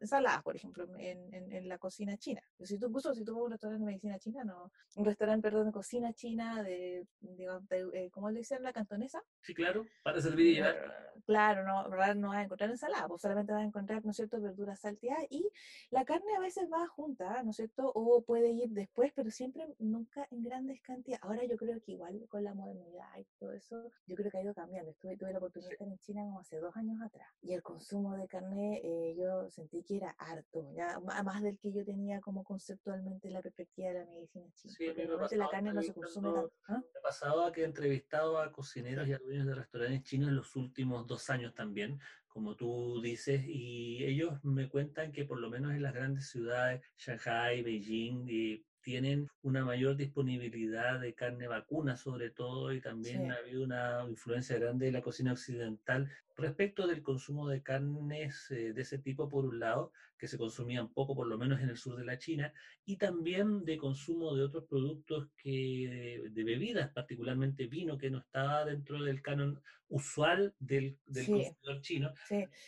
[0.00, 2.42] ensaladas, por ejemplo, en, en, la cocina china.
[2.60, 5.42] Si tú puso, si tú vas a un restaurante de medicina china, no, un restaurante,
[5.42, 8.62] perdón, de cocina china, de, digamos, eh, ¿cómo le dicen?
[8.62, 9.22] La cantonesa.
[9.40, 11.03] Sí, claro, para servir y llevar.
[11.26, 14.40] Claro, no, no vas a encontrar ensalada, pues solamente vas a encontrar, ¿no es cierto?,
[14.40, 15.48] verduras salteadas y
[15.90, 19.66] la carne a veces va junta, ¿no es cierto?, o puede ir después, pero siempre,
[19.78, 21.22] nunca en grandes cantidades.
[21.22, 24.42] Ahora yo creo que igual con la modernidad y todo eso, yo creo que ha
[24.42, 24.90] ido cambiando.
[24.90, 27.62] Estuve, tuve la oportunidad de estar en China como hace dos años atrás y el
[27.62, 32.20] consumo de carne, eh, yo sentí que era harto, ya más del que yo tenía
[32.20, 34.74] como conceptualmente la perspectiva de la medicina china.
[34.76, 36.52] Sí, porque la carne no se consume tanto.
[36.68, 36.82] ¿ah?
[36.92, 40.36] Me ha pasado que he entrevistado a cocineros y a dueños de restaurantes chinos en
[40.36, 45.50] los últimos dos años también, como tú dices, y ellos me cuentan que por lo
[45.50, 51.96] menos en las grandes ciudades, Shanghai, Beijing, y tienen una mayor disponibilidad de carne vacuna
[51.96, 57.02] sobre todo y también ha habido una influencia grande de la cocina occidental respecto del
[57.02, 61.26] consumo de carnes eh, de ese tipo por un lado, que se consumían poco por
[61.26, 62.52] lo menos en el sur de la China,
[62.84, 68.64] y también de consumo de otros productos que de bebidas, particularmente vino que no estaba
[68.64, 72.14] dentro del canon usual del, del consumidor chino.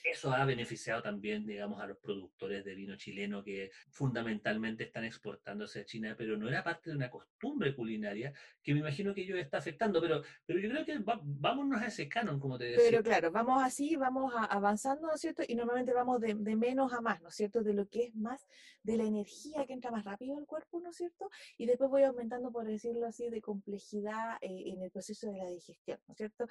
[0.04, 5.80] Eso ha beneficiado también, digamos, a los productores de vino chileno que fundamentalmente están exportándose
[5.80, 9.38] a China, pero no era parte de una costumbre culinaria que me imagino que ellos
[9.38, 12.84] está afectando, pero, pero yo creo que vámonos a ese canon, como te decía.
[12.90, 15.42] Pero claro, vamos así, vamos avanzando, ¿no es cierto?
[15.46, 17.62] Y normalmente vamos de, de, menos a más, ¿no es cierto?
[17.62, 18.46] De lo que es más,
[18.82, 21.30] de la energía que entra más rápido al cuerpo, ¿no es cierto?
[21.58, 25.48] Y después voy aumentando, por decirlo así, de complejidad eh, en el proceso de la
[25.48, 26.46] digestión, ¿no es cierto?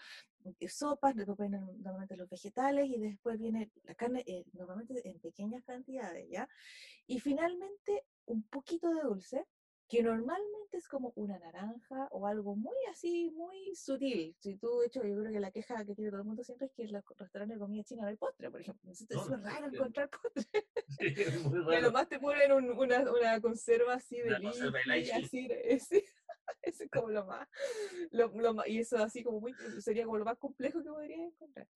[0.67, 5.63] sopas, después vienen normalmente los vegetales y después viene la carne, eh, normalmente en pequeñas
[5.63, 6.47] cantidades, ¿ya?
[7.07, 9.45] Y finalmente un poquito de dulce,
[9.87, 14.35] que normalmente es como una naranja o algo muy así, muy sutil.
[14.39, 16.67] Si tú, de hecho, yo creo que la queja que tiene todo el mundo siempre
[16.67, 18.91] es que en los restaurantes de comida china no hay postre, por ejemplo.
[18.91, 20.45] Entonces es raro encontrar postre.
[20.87, 21.73] Sí, es muy raro.
[21.73, 26.05] Y además te ponen una, una, conserva así de y así, ese,
[26.61, 27.47] es como lo más,
[28.11, 31.67] lo, lo, y eso así como muy, sería como lo más complejo que podrías encontrar.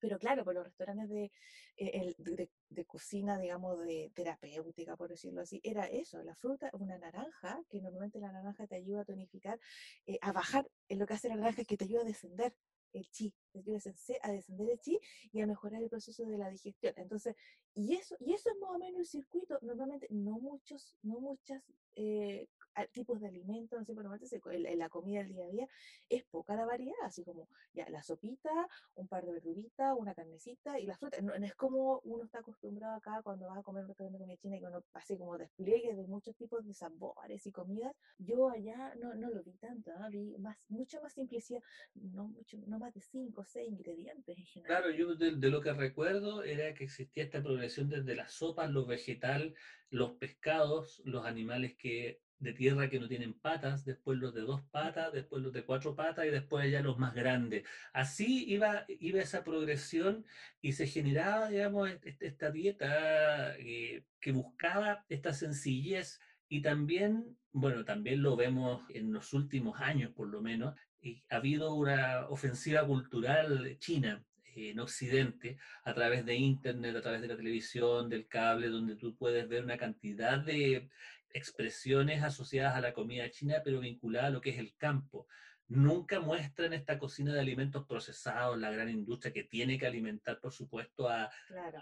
[0.00, 1.30] Pero claro, por los restaurantes de,
[1.76, 6.98] eh, de, de, cocina, digamos, de terapéutica, por decirlo así, era eso, la fruta, una
[6.98, 9.58] naranja, que normalmente la naranja te ayuda a tonificar,
[10.06, 12.54] eh, a bajar, en lo que hace la naranja es que te ayuda a descender
[12.92, 13.78] el chi, te ayuda
[14.22, 14.98] a descender el chi
[15.32, 16.94] y a mejorar el proceso de la digestión.
[16.96, 17.34] Entonces,
[17.74, 21.62] y eso, y eso es más o menos el circuito, normalmente no muchos, no muchas
[21.94, 22.48] eh,
[22.92, 25.68] tipos de alimentos, no sé, normalmente en la comida del día a día
[26.08, 28.50] es poca la variedad, así como ya la sopita,
[28.94, 31.20] un par de verduritas, una carnecita y la fruta.
[31.20, 34.64] No, es como uno está acostumbrado acá cuando vas a comer un comida china y
[34.64, 37.94] uno hace como despliegue de muchos tipos de sabores y comidas.
[38.18, 40.08] Yo allá no, no lo vi tanto, ¿no?
[40.10, 41.62] vi más, mucha más simplicidad,
[41.94, 44.82] no, mucho, no más de cinco o seis ingredientes en general.
[44.82, 48.70] Claro, yo de, de lo que recuerdo era que existía esta progresión desde las sopas,
[48.70, 49.52] los vegetales,
[49.90, 54.62] los pescados, los animales que de tierra que no tienen patas, después los de dos
[54.70, 57.66] patas, después los de cuatro patas y después ya los más grandes.
[57.92, 60.24] Así iba, iba esa progresión
[60.60, 61.90] y se generaba, digamos,
[62.20, 69.32] esta dieta eh, que buscaba esta sencillez y también, bueno, también lo vemos en los
[69.34, 74.24] últimos años por lo menos, y ha habido una ofensiva cultural china
[74.58, 79.16] en Occidente a través de Internet, a través de la televisión, del cable, donde tú
[79.16, 80.88] puedes ver una cantidad de
[81.32, 85.26] expresiones asociadas a la comida china, pero vinculadas a lo que es el campo.
[85.68, 90.50] Nunca muestran esta cocina de alimentos procesados, la gran industria que tiene que alimentar, por
[90.50, 91.30] supuesto, a,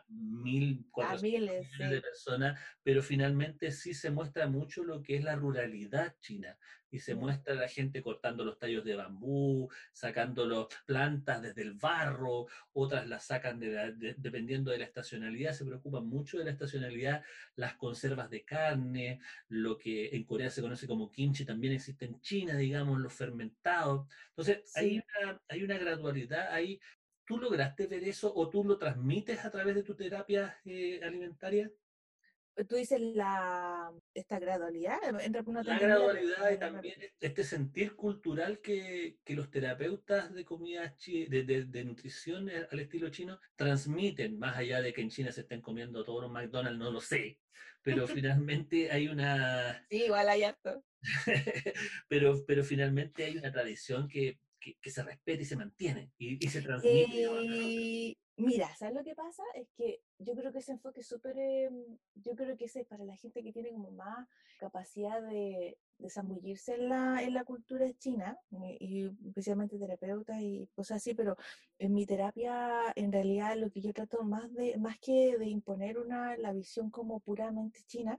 [0.09, 0.85] mil,
[1.23, 6.59] miles de personas, pero finalmente sí se muestra mucho lo que es la ruralidad china
[6.91, 11.63] y se muestra a la gente cortando los tallos de bambú, sacando las plantas desde
[11.63, 17.23] el barro, otras las sacan dependiendo de la estacionalidad, se preocupan mucho de la estacionalidad,
[17.57, 22.21] las conservas de carne, lo que en Corea se conoce como kimchi también existe en
[22.21, 24.07] China, digamos, los fermentados.
[24.31, 26.81] Entonces, hay, una, hay una gradualidad ahí.
[27.25, 31.71] ¿Tú lograste ver eso o tú lo transmites a través de tu terapia eh, alimentaria?
[32.65, 34.99] Tú dices la esta gradualidad
[35.65, 41.85] la gradualidad y también este sentir cultural que, que los terapeutas de comida de, de,
[41.85, 46.23] nutrición al estilo chino transmiten más allá de que en China se estén comiendo todos
[46.23, 47.39] los McDonald's no lo sé
[47.83, 50.83] pero finalmente hay una sí igual hay harto.
[52.09, 56.63] pero pero finalmente hay una tradición que, que, se respeta y se mantiene y, se
[56.63, 59.43] transmite Mira, ¿sabes lo que pasa?
[59.55, 62.87] Es que yo creo que ese enfoque es súper, em, yo creo que ese es
[62.87, 67.45] para la gente que tiene como más capacidad de, de zambullirse en la, en la
[67.45, 71.39] cultura china, eh, y, especialmente terapeutas y cosas así, pero
[71.79, 75.99] en mi terapia, en realidad, lo que yo trato más de, más que de imponer
[75.99, 78.19] una, la visión como puramente china,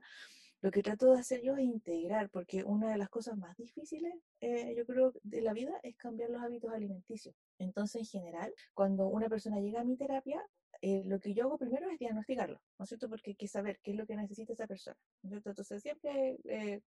[0.60, 4.12] lo que trato de hacer yo es integrar, porque una de las cosas más difíciles,
[4.40, 7.34] eh, yo creo, de la vida es cambiar los hábitos alimenticios.
[7.58, 10.42] Entonces, en general, cuando una persona llega a mi terapia,
[10.82, 13.08] eh, lo que yo hago primero es diagnosticarlo, ¿no es cierto?
[13.08, 15.50] Porque hay que saber qué es lo que necesita esa persona, ¿no es cierto?
[15.50, 16.80] Entonces, siempre eh,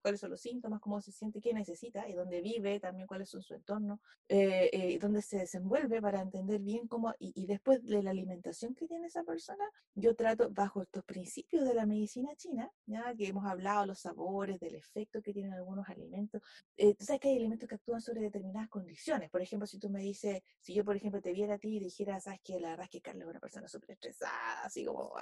[0.00, 3.42] cuáles son los síntomas, cómo se siente, qué necesita y dónde vive, también cuáles son
[3.42, 8.02] su entorno, eh, eh, dónde se desenvuelve para entender bien cómo, y, y, después de
[8.02, 12.70] la alimentación que tiene esa persona, yo trato bajo estos principios de la medicina china,
[12.86, 16.42] ya que hemos hablado, los sabores, del efecto que tienen algunos alimentos.
[16.76, 19.30] Eh, tú sabes que hay alimentos que actúan sobre determinadas condiciones.
[19.30, 21.80] Por ejemplo, si tú me dices, si yo, por ejemplo, te viera a ti y
[21.80, 25.12] dijera, sabes que la verdad es que Carla una persona súper estresada, así como,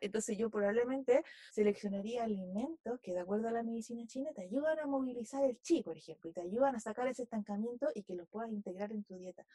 [0.00, 4.86] entonces yo probablemente seleccionaría alimentos que de acuerdo a la medicina China te ayudan a
[4.86, 8.26] movilizar el chi, por ejemplo, y te ayudan a sacar ese estancamiento y que lo
[8.26, 9.46] puedas integrar en tu dieta.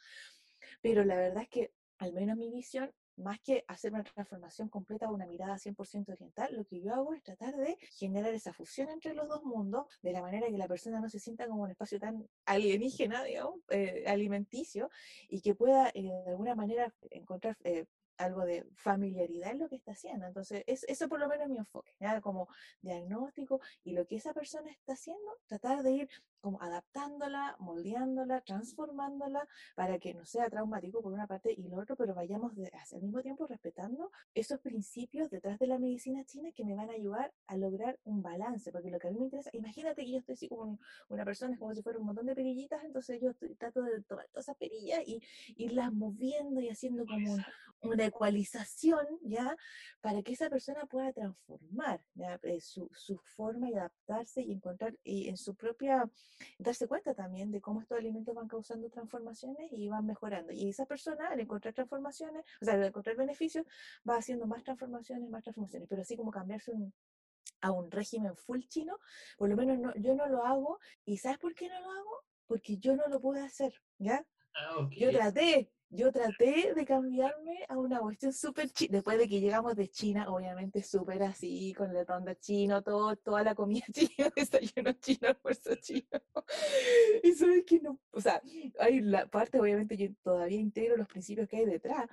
[0.82, 5.08] Pero la verdad es que, al menos mi visión, más que hacer una transformación completa
[5.08, 8.88] o una mirada 100% oriental, lo que yo hago es tratar de generar esa fusión
[8.90, 11.70] entre los dos mundos, de la manera que la persona no se sienta como un
[11.70, 14.90] espacio tan alienígena, digamos, eh, alimenticio,
[15.28, 17.86] y que pueda eh, de alguna manera encontrar eh,
[18.18, 20.26] algo de familiaridad en lo que está haciendo.
[20.26, 22.20] Entonces, es, eso por lo menos es mi enfoque, ¿ya?
[22.20, 22.48] como
[22.82, 26.08] diagnóstico y lo que esa persona está haciendo, tratar de ir
[26.40, 31.96] como adaptándola, moldeándola, transformándola para que no sea traumático por una parte y lo otro,
[31.96, 36.64] pero vayamos de, al mismo tiempo respetando esos principios detrás de la medicina china que
[36.64, 39.50] me van a ayudar a lograr un balance, porque lo que a mí me interesa,
[39.52, 42.34] imagínate que yo estoy así como una persona, es como si fuera un montón de
[42.34, 45.22] perillitas, entonces yo trato de tomar todas esas perillas y
[45.56, 47.44] irlas moviendo y haciendo como un,
[47.82, 49.56] una ecualización, ¿ya?
[50.00, 52.38] Para que esa persona pueda transformar ¿ya?
[52.42, 56.08] Eh, su, su, forma y adaptarse y encontrar y en su propia,
[56.58, 60.52] darse cuenta también de cómo estos alimentos van causando transformaciones y van mejorando.
[60.52, 63.66] Y esa persona, al encontrar transformaciones, o sea, al encontrar beneficios,
[64.08, 66.92] va haciendo más transformaciones, más transformaciones, pero así como cambiarse un,
[67.60, 68.98] a un régimen full chino,
[69.36, 70.78] por lo menos no, yo no lo hago.
[71.04, 72.24] ¿Y sabes por qué no lo hago?
[72.46, 74.26] Porque yo no lo puedo hacer, ¿ya?
[74.54, 78.90] Ah, yo traté, yo traté de cambiarme a una cuestión súper china.
[78.92, 83.42] Después de que llegamos de China, obviamente súper así, con el ronda chino, todo, toda
[83.42, 86.08] la comida china, desayuno chino, almuerzo chino.
[87.22, 88.40] Y sabes que no, o sea,
[88.78, 92.08] hay la parte, obviamente yo todavía integro los principios que hay detrás,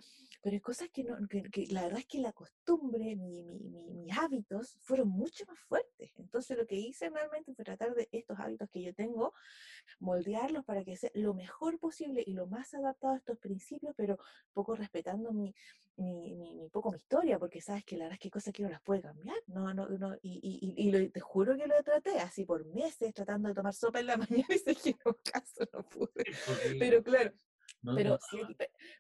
[0.46, 4.16] pero hay cosas que, no, que, la verdad es que la costumbre, mi, mi, mis
[4.16, 6.12] hábitos fueron mucho más fuertes.
[6.18, 9.34] Entonces lo que hice realmente fue tratar de estos hábitos que yo tengo,
[9.98, 14.20] moldearlos para que sea lo mejor posible y lo más adaptado a estos principios, pero
[14.54, 15.52] poco respetando mi,
[15.98, 18.62] mi, mi, poco mi historia, porque sabes que la verdad es que hay cosas que
[18.62, 19.38] no las puede cambiar.
[19.48, 23.50] No, no, no, y, y, y te juro que lo traté así por meses, tratando
[23.50, 26.24] de tomar sopa en la mañana y se que no caso, no pude.
[26.78, 27.34] Pero claro,
[27.94, 28.18] pero,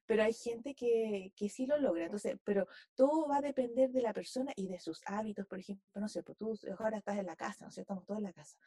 [0.05, 4.01] pero hay gente que, que, sí lo logra, entonces, pero todo va a depender de
[4.01, 7.25] la persona y de sus hábitos, por ejemplo, no sé, pues tú ahora estás en
[7.25, 8.57] la casa, ¿no sé, estamos todos en la casa,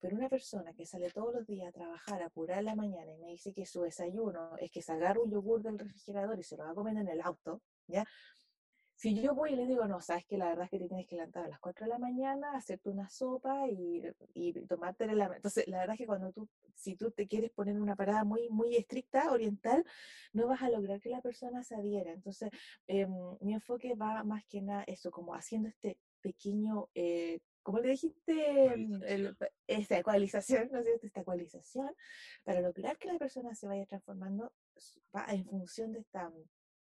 [0.00, 3.12] pero una persona que sale todos los días a trabajar, a apurar en la mañana
[3.12, 6.42] y me dice que su desayuno es que se agarra un yogur del refrigerador y
[6.42, 8.06] se lo va a comer en el auto, ¿ya?
[9.00, 11.06] Si yo voy y le digo, no, sabes que la verdad es que te tienes
[11.06, 14.02] que levantar a las 4 de la mañana, hacerte una sopa y,
[14.34, 15.24] y tomarte la...
[15.34, 18.50] Entonces, la verdad es que cuando tú, si tú te quieres poner una parada muy,
[18.50, 19.86] muy estricta, oriental,
[20.34, 22.12] no vas a lograr que la persona se adhiera.
[22.12, 22.50] Entonces,
[22.88, 23.10] em,
[23.40, 26.90] mi enfoque va más que nada eso, como haciendo este pequeño...
[26.94, 29.34] Eh, como le dijiste, el,
[29.66, 31.06] esta ecualización, ¿no es cierto?
[31.06, 31.90] Esta ecualización,
[32.44, 34.52] para lograr que la persona se vaya transformando,
[35.16, 36.30] va en función de esta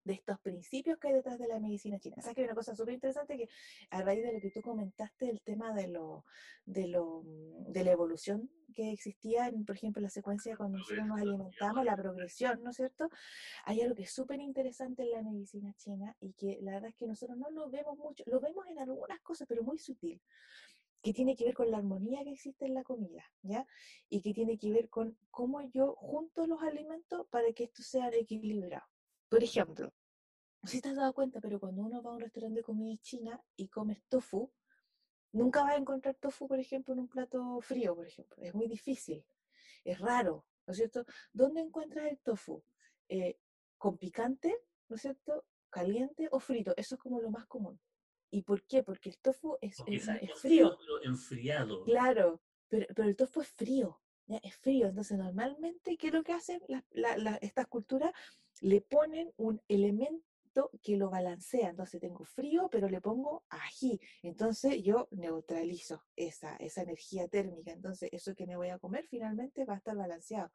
[0.05, 2.17] de estos principios que hay detrás de la medicina china.
[2.21, 3.49] ¿Sabes que hay una cosa súper interesante que
[3.91, 6.25] a raíz de lo que tú comentaste, el tema de, lo,
[6.65, 11.21] de, lo, de la evolución que existía, en, por ejemplo, la secuencia cuando nosotros nos
[11.21, 13.09] alimentamos, la progresión, ¿no es cierto?
[13.65, 16.97] Hay algo que es súper interesante en la medicina china y que la verdad es
[16.97, 20.21] que nosotros no lo vemos mucho, lo vemos en algunas cosas, pero muy sutil
[21.03, 23.67] que tiene que ver con la armonía que existe en la comida, ¿ya?
[24.09, 28.09] Y que tiene que ver con cómo yo junto los alimentos para que esto sea
[28.13, 28.87] equilibrado.
[29.33, 29.91] Por ejemplo,
[30.61, 32.65] no sé si te has dado cuenta, pero cuando uno va a un restaurante de
[32.65, 34.53] comida china y comes tofu,
[35.33, 38.37] nunca vas a encontrar tofu, por ejemplo, en un plato frío, por ejemplo.
[38.43, 39.25] Es muy difícil,
[39.85, 41.07] es raro, ¿no es cierto?
[41.33, 42.63] ¿Dónde encuentras el tofu?
[43.09, 43.39] Eh,
[43.79, 44.55] ¿Con picante,
[44.91, 45.47] ¿no es cierto?
[45.71, 46.75] ¿Caliente o frito?
[46.77, 47.81] Eso es como lo más común.
[48.31, 48.83] ¿Y por qué?
[48.83, 49.79] Porque el tofu es,
[50.43, 50.77] frío.
[50.79, 51.85] Pero enfriado.
[51.85, 53.99] Claro, pero, pero el tofu es frío
[54.43, 54.87] es frío.
[54.89, 56.61] Entonces, normalmente, ¿qué es lo que hacen
[57.41, 58.13] estas culturas?
[58.63, 61.71] Le ponen un elemento que lo balancea.
[61.71, 64.01] Entonces, tengo frío, pero le pongo ají.
[64.23, 67.73] Entonces, yo neutralizo esa, esa energía térmica.
[67.73, 70.53] Entonces, eso que me voy a comer finalmente va a estar balanceado.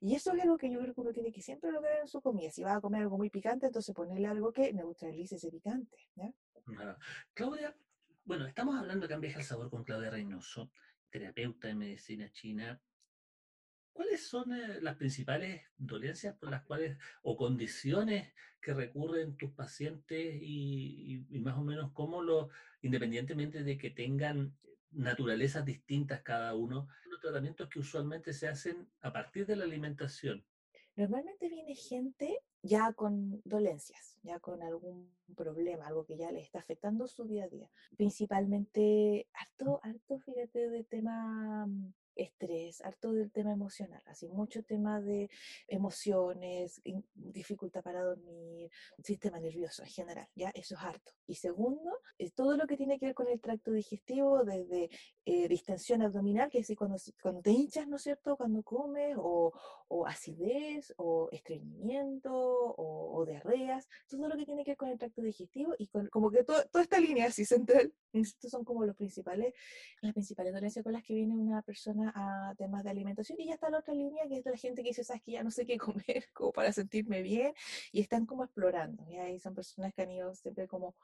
[0.00, 2.50] Y eso es algo que yo creo que tiene que siempre lograr en su comida.
[2.50, 5.96] Si vas a comer algo muy picante, entonces ponerle algo que neutralice ese picante.
[7.34, 7.76] Claudia,
[8.24, 10.70] bueno, estamos hablando de Cambia el Sabor con Claudia Reynoso,
[11.10, 12.80] terapeuta de medicina china,
[13.94, 20.36] ¿Cuáles son eh, las principales dolencias por las cuales o condiciones que recurren tus pacientes
[20.42, 22.50] y, más o menos cómo lo,
[22.82, 24.52] independientemente de que tengan
[24.90, 30.44] naturalezas distintas cada uno, los tratamientos que usualmente se hacen a partir de la alimentación?
[30.96, 36.58] Normalmente viene gente ya con dolencias, ya con algún problema, algo que ya le está
[36.58, 37.70] afectando su día a día.
[37.96, 45.00] Principalmente, harto, harto, fíjate, de tema mm, estrés, harto del tema emocional, así mucho tema
[45.00, 45.28] de
[45.68, 46.80] emociones,
[47.14, 48.70] dificultad para dormir,
[49.02, 51.12] sistema nervioso en general, ya eso es harto.
[51.26, 54.90] Y segundo, es todo lo que tiene que ver con el tracto digestivo, desde
[55.24, 59.16] eh, distensión abdominal, que es decir, cuando, cuando te hinchas, ¿no es cierto?, cuando comes,
[59.18, 59.52] o,
[59.88, 64.98] o acidez, o estreñimiento, o, o, diarreas, todo lo que tiene que ver con el
[64.98, 68.96] tracto digestivo y con como que toda esta línea así central, estos son como los
[68.96, 69.54] principales,
[70.02, 73.54] las principales dolencias con las que viene una persona a temas de alimentación y ya
[73.54, 75.66] está la otra línea que es la gente que dice, sabes que ya no sé
[75.66, 77.54] qué comer como para sentirme bien
[77.92, 79.04] y están como explorando.
[79.10, 80.94] Y ahí son personas que han ido siempre como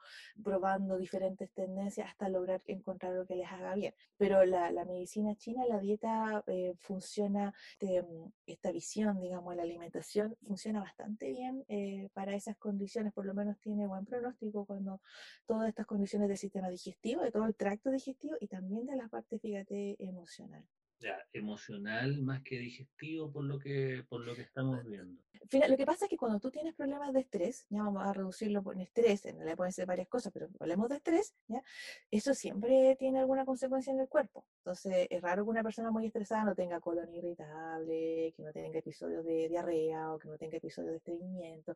[0.43, 3.93] probando diferentes tendencias hasta lograr encontrar lo que les haga bien.
[4.17, 7.53] Pero la, la medicina china, la dieta eh, funciona,
[8.45, 13.59] esta visión, digamos, la alimentación funciona bastante bien eh, para esas condiciones, por lo menos
[13.59, 15.01] tiene buen pronóstico cuando
[15.45, 19.07] todas estas condiciones del sistema digestivo, de todo el tracto digestivo y también de la
[19.07, 20.65] parte, fíjate, emocional.
[21.01, 25.19] Ya, emocional más que digestivo por lo que, por lo que estamos viendo.
[25.67, 28.63] Lo que pasa es que cuando tú tienes problemas de estrés, ya vamos a reducirlo
[28.71, 31.63] en estrés, en realidad pueden ser varias cosas, pero hablemos de estrés, ¿ya?
[32.11, 34.45] eso siempre tiene alguna consecuencia en el cuerpo.
[34.59, 38.77] Entonces, es raro que una persona muy estresada no tenga colon irritable, que no tenga
[38.77, 41.75] episodios de diarrea o que no tenga episodios de estreñimiento.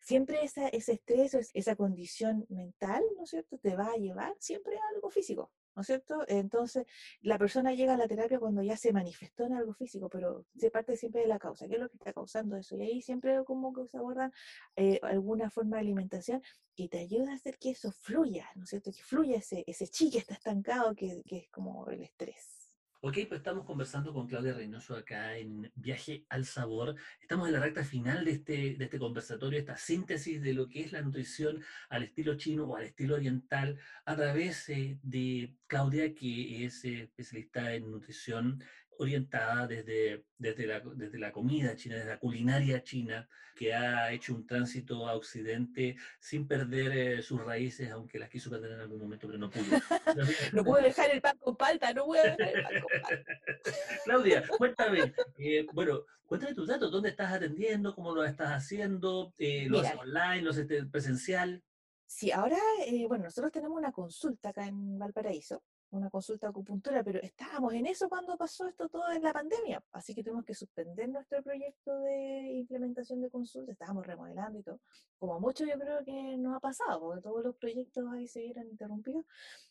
[0.00, 4.78] Siempre esa, ese estrés, esa condición mental, ¿no es cierto?, te va a llevar siempre
[4.78, 5.52] a algo físico.
[5.76, 6.24] ¿No es cierto?
[6.26, 6.86] Entonces,
[7.20, 10.70] la persona llega a la terapia cuando ya se manifestó en algo físico, pero se
[10.70, 12.76] parte siempre de la causa, ¿qué es lo que está causando eso?
[12.76, 14.32] Y ahí siempre como que se abordan
[14.76, 16.42] eh, alguna forma de alimentación
[16.74, 18.90] que te ayuda a hacer que eso fluya, ¿no es cierto?
[18.92, 22.65] Que fluya ese, ese chi que está estancado, que, que es como el estrés.
[23.02, 26.96] Ok, pues estamos conversando con Claudia Reynoso acá en Viaje al Sabor.
[27.20, 30.80] Estamos en la recta final de este, de este conversatorio, esta síntesis de lo que
[30.80, 36.14] es la nutrición al estilo chino o al estilo oriental, a través eh, de Claudia,
[36.14, 38.64] que es eh, especialista en nutrición
[38.98, 44.34] orientada desde, desde, la, desde la comida china, desde la culinaria china, que ha hecho
[44.34, 49.00] un tránsito a Occidente sin perder eh, sus raíces, aunque las quiso perder en algún
[49.00, 49.64] momento, pero no pudo.
[50.52, 53.34] no puedo dejar el pan con palta, no puedo dejar el pan con palta.
[54.04, 57.94] Claudia, cuéntame, eh, bueno, cuéntame tus datos, ¿dónde estás atendiendo?
[57.94, 59.34] ¿Cómo lo estás haciendo?
[59.38, 60.42] Eh, ¿Lo haces online?
[60.42, 61.62] ¿Lo haces presencial?
[62.06, 62.58] Sí, ahora,
[63.08, 65.64] bueno, nosotros tenemos una consulta acá en Valparaíso,
[65.96, 69.82] una consulta de acupuntura, pero estábamos en eso cuando pasó esto todo en la pandemia,
[69.92, 74.80] así que tuvimos que suspender nuestro proyecto de implementación de consulta, estábamos remodelando y todo.
[75.18, 78.66] Como mucho yo creo que nos ha pasado, porque todos los proyectos ahí se vieron
[78.68, 79.24] interrumpidos.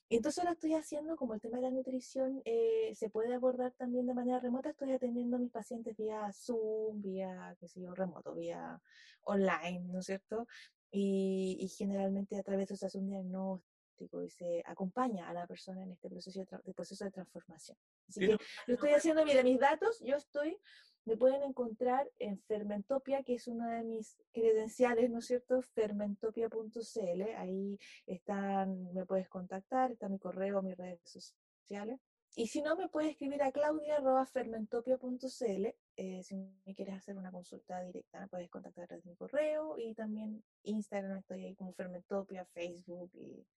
[0.10, 4.06] Entonces ahora estoy haciendo, como el tema de la nutrición eh, se puede abordar también
[4.06, 8.34] de manera remota, estoy atendiendo a mis pacientes vía Zoom, vía, qué sé yo, remoto,
[8.34, 8.82] vía
[9.24, 10.48] online, ¿no es cierto?
[10.92, 15.34] Y, y, generalmente a través de eso se hace un diagnóstico y se acompaña a
[15.34, 17.78] la persona en este proceso de, proceso de transformación.
[18.08, 18.38] Así que
[18.68, 20.58] lo estoy haciendo, mira, mis datos, yo estoy,
[21.06, 25.62] me pueden encontrar en Fermentopia, que es una de mis credenciales, ¿no es cierto?
[25.62, 32.00] Fermentopia.cl, ahí están, me puedes contactar, está mi correo, mis redes sociales.
[32.38, 35.68] Y si no, me puedes escribir a claudia.fermentopia.cl.
[35.96, 36.36] Eh, si
[36.66, 39.94] me quieres hacer una consulta directa, me puedes contactar a través de mi correo y
[39.94, 43.48] también Instagram, estoy ahí como Fermentopia, Facebook y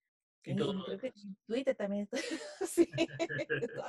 [0.44, 0.84] y todo.
[1.46, 2.08] Twitter también
[2.66, 2.90] sí,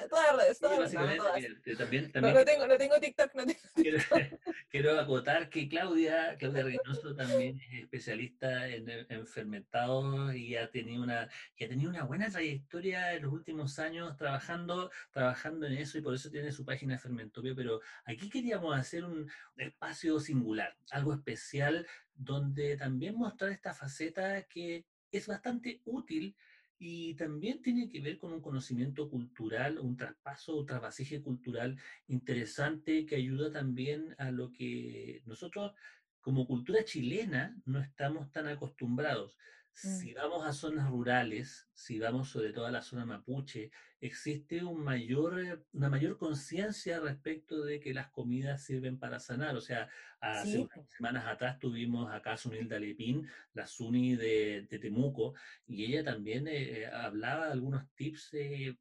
[0.10, 3.98] todas las redes, todas, También, también, no, tengo, no tengo TikTok, no tengo quiero,
[4.70, 11.04] quiero, acotar que Claudia, Claudia Reynoso también es especialista en, en, fermentados y ha tenido
[11.04, 15.98] una y ha tenido una buena trayectoria en los últimos años trabajando, trabajando en eso
[15.98, 21.14] y por eso tiene su página Fermentopio, pero aquí queríamos hacer un espacio singular, algo
[21.14, 26.36] especial donde también mostrar esta faceta que es bastante útil
[26.78, 33.06] y también tiene que ver con un conocimiento cultural, un traspaso, un trasvasije cultural interesante
[33.06, 35.74] que ayuda también a lo que nosotros
[36.22, 39.38] como cultura chilena no estamos tan acostumbrados.
[39.74, 40.16] Si mm.
[40.16, 45.40] vamos a zonas rurales, si vamos sobre todo a la zona mapuche, existe un mayor,
[45.40, 49.56] eh, una mayor conciencia respecto de que las comidas sirven para sanar.
[49.56, 49.90] O sea,
[50.20, 55.34] hace unas semanas atrás tuvimos acá a Sunilda Lepín, la Suni de, Temuco,
[55.66, 58.32] y ella también eh, eh, hablaba de algunos tips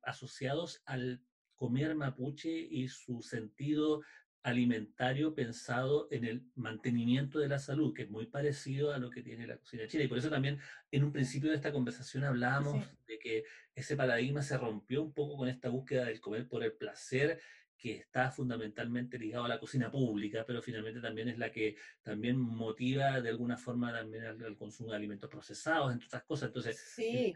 [0.03, 1.23] asociados al
[1.55, 4.03] comer mapuche y su sentido
[4.43, 9.23] alimentario pensado en el mantenimiento de la salud, que es muy parecido a lo que
[9.23, 10.05] tiene la cocina china.
[10.05, 10.59] Y por eso también
[10.91, 15.37] en un principio de esta conversación hablábamos de que ese paradigma se rompió un poco
[15.37, 17.41] con esta búsqueda del comer por el placer
[17.79, 22.39] que está fundamentalmente ligado a la cocina pública, pero finalmente también es la que también
[22.39, 26.49] motiva de alguna forma también al, consumo de alimentos procesados, entre otras cosas.
[26.49, 27.35] Entonces, sí.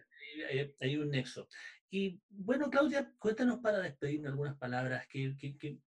[0.51, 1.49] hay, hay, un nexo.
[1.91, 5.07] Y bueno, Claudia, cuéntanos para despedirme algunas palabras.
[5.09, 5.37] ¿Qué,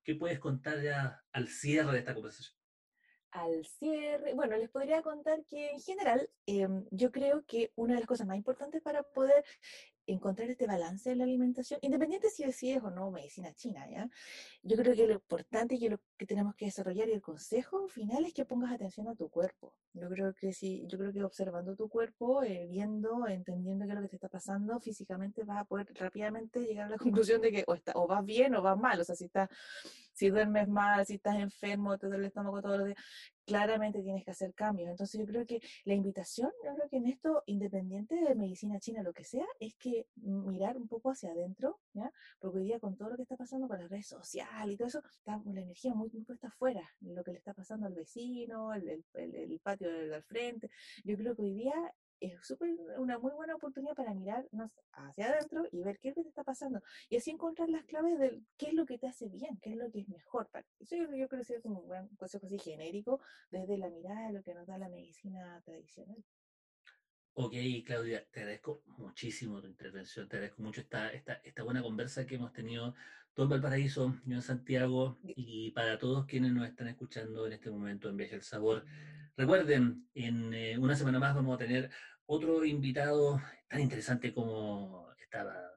[0.03, 2.55] qué, puedes contar ya al cierre de esta conversación?
[3.31, 7.99] Al cierre, bueno, les podría contar que en general em, yo creo que una de
[7.99, 9.43] las cosas más importantes para poder
[10.07, 14.09] encontrar este balance en la alimentación, independiente si decides o no medicina china, ¿ya?
[14.63, 18.25] Yo creo que lo importante y lo que tenemos que desarrollar y el consejo final
[18.25, 19.73] es que pongas atención a tu cuerpo.
[19.93, 23.95] Yo creo que sí, yo creo que observando tu cuerpo, eh, viendo, entendiendo qué es
[23.95, 26.97] lo que te está pasando físicamente, vas a poder rápidamente llegar a la
[27.29, 29.49] conclusión de que o, está, o vas bien o vas mal, o sea, si estás,
[30.13, 32.99] si duermes mal, si estás enfermo, te duele el estómago todos los días,
[33.45, 34.89] claramente tienes que hacer cambios.
[34.89, 39.03] Entonces yo creo que la invitación, yo creo que en esto, independiente de medicina china,
[39.03, 42.11] lo que sea, es que mirar un poco hacia adentro, ¿ya?
[42.39, 44.87] Porque hoy día con todo lo que está pasando con las redes sociales y todo
[44.87, 48.73] eso, está la energía muy, muy puesta afuera, lo que le está pasando al vecino,
[48.73, 50.69] el, el, el, patio del, al frente.
[51.03, 51.73] Yo creo que hoy día
[52.25, 56.23] es súper una muy buena oportunidad para mirarnos hacia adentro y ver qué es lo
[56.23, 56.81] que te está pasando.
[57.09, 59.77] Y así encontrar las claves de qué es lo que te hace bien, qué es
[59.77, 60.47] lo que es mejor.
[60.49, 63.19] Para Eso yo, yo creo que es un gran consejo así genérico
[63.49, 66.23] desde la mirada de lo que nos da la medicina tradicional.
[67.37, 67.53] Ok,
[67.85, 72.35] Claudia, te agradezco muchísimo tu intervención, te agradezco mucho esta, esta, esta buena conversa que
[72.35, 72.95] hemos tenido
[73.33, 77.69] todo en Valparaíso, yo en Santiago, y para todos quienes nos están escuchando en este
[77.69, 78.85] momento en Viaje al Sabor.
[79.35, 81.91] Recuerden, en eh, una semana más vamos a tener
[82.25, 85.75] otro invitado tan interesante como estaba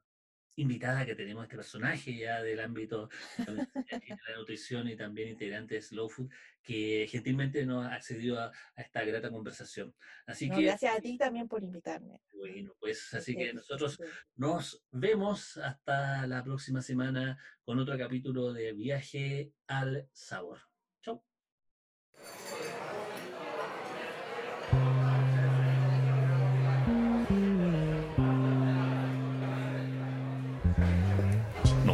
[0.58, 5.82] invitada que tenemos este personaje ya del ámbito de la nutrición y también integrante de
[5.82, 6.30] Slow Food,
[6.62, 9.94] que gentilmente nos ha accedido a, esta grata conversación.
[10.26, 12.20] Así que, gracias a ti también por invitarme.
[12.34, 14.00] Bueno, pues así que nosotros
[14.36, 20.58] nos vemos hasta la próxima semana con otro capítulo de Viaje al Sabor.
[21.02, 21.22] Chau.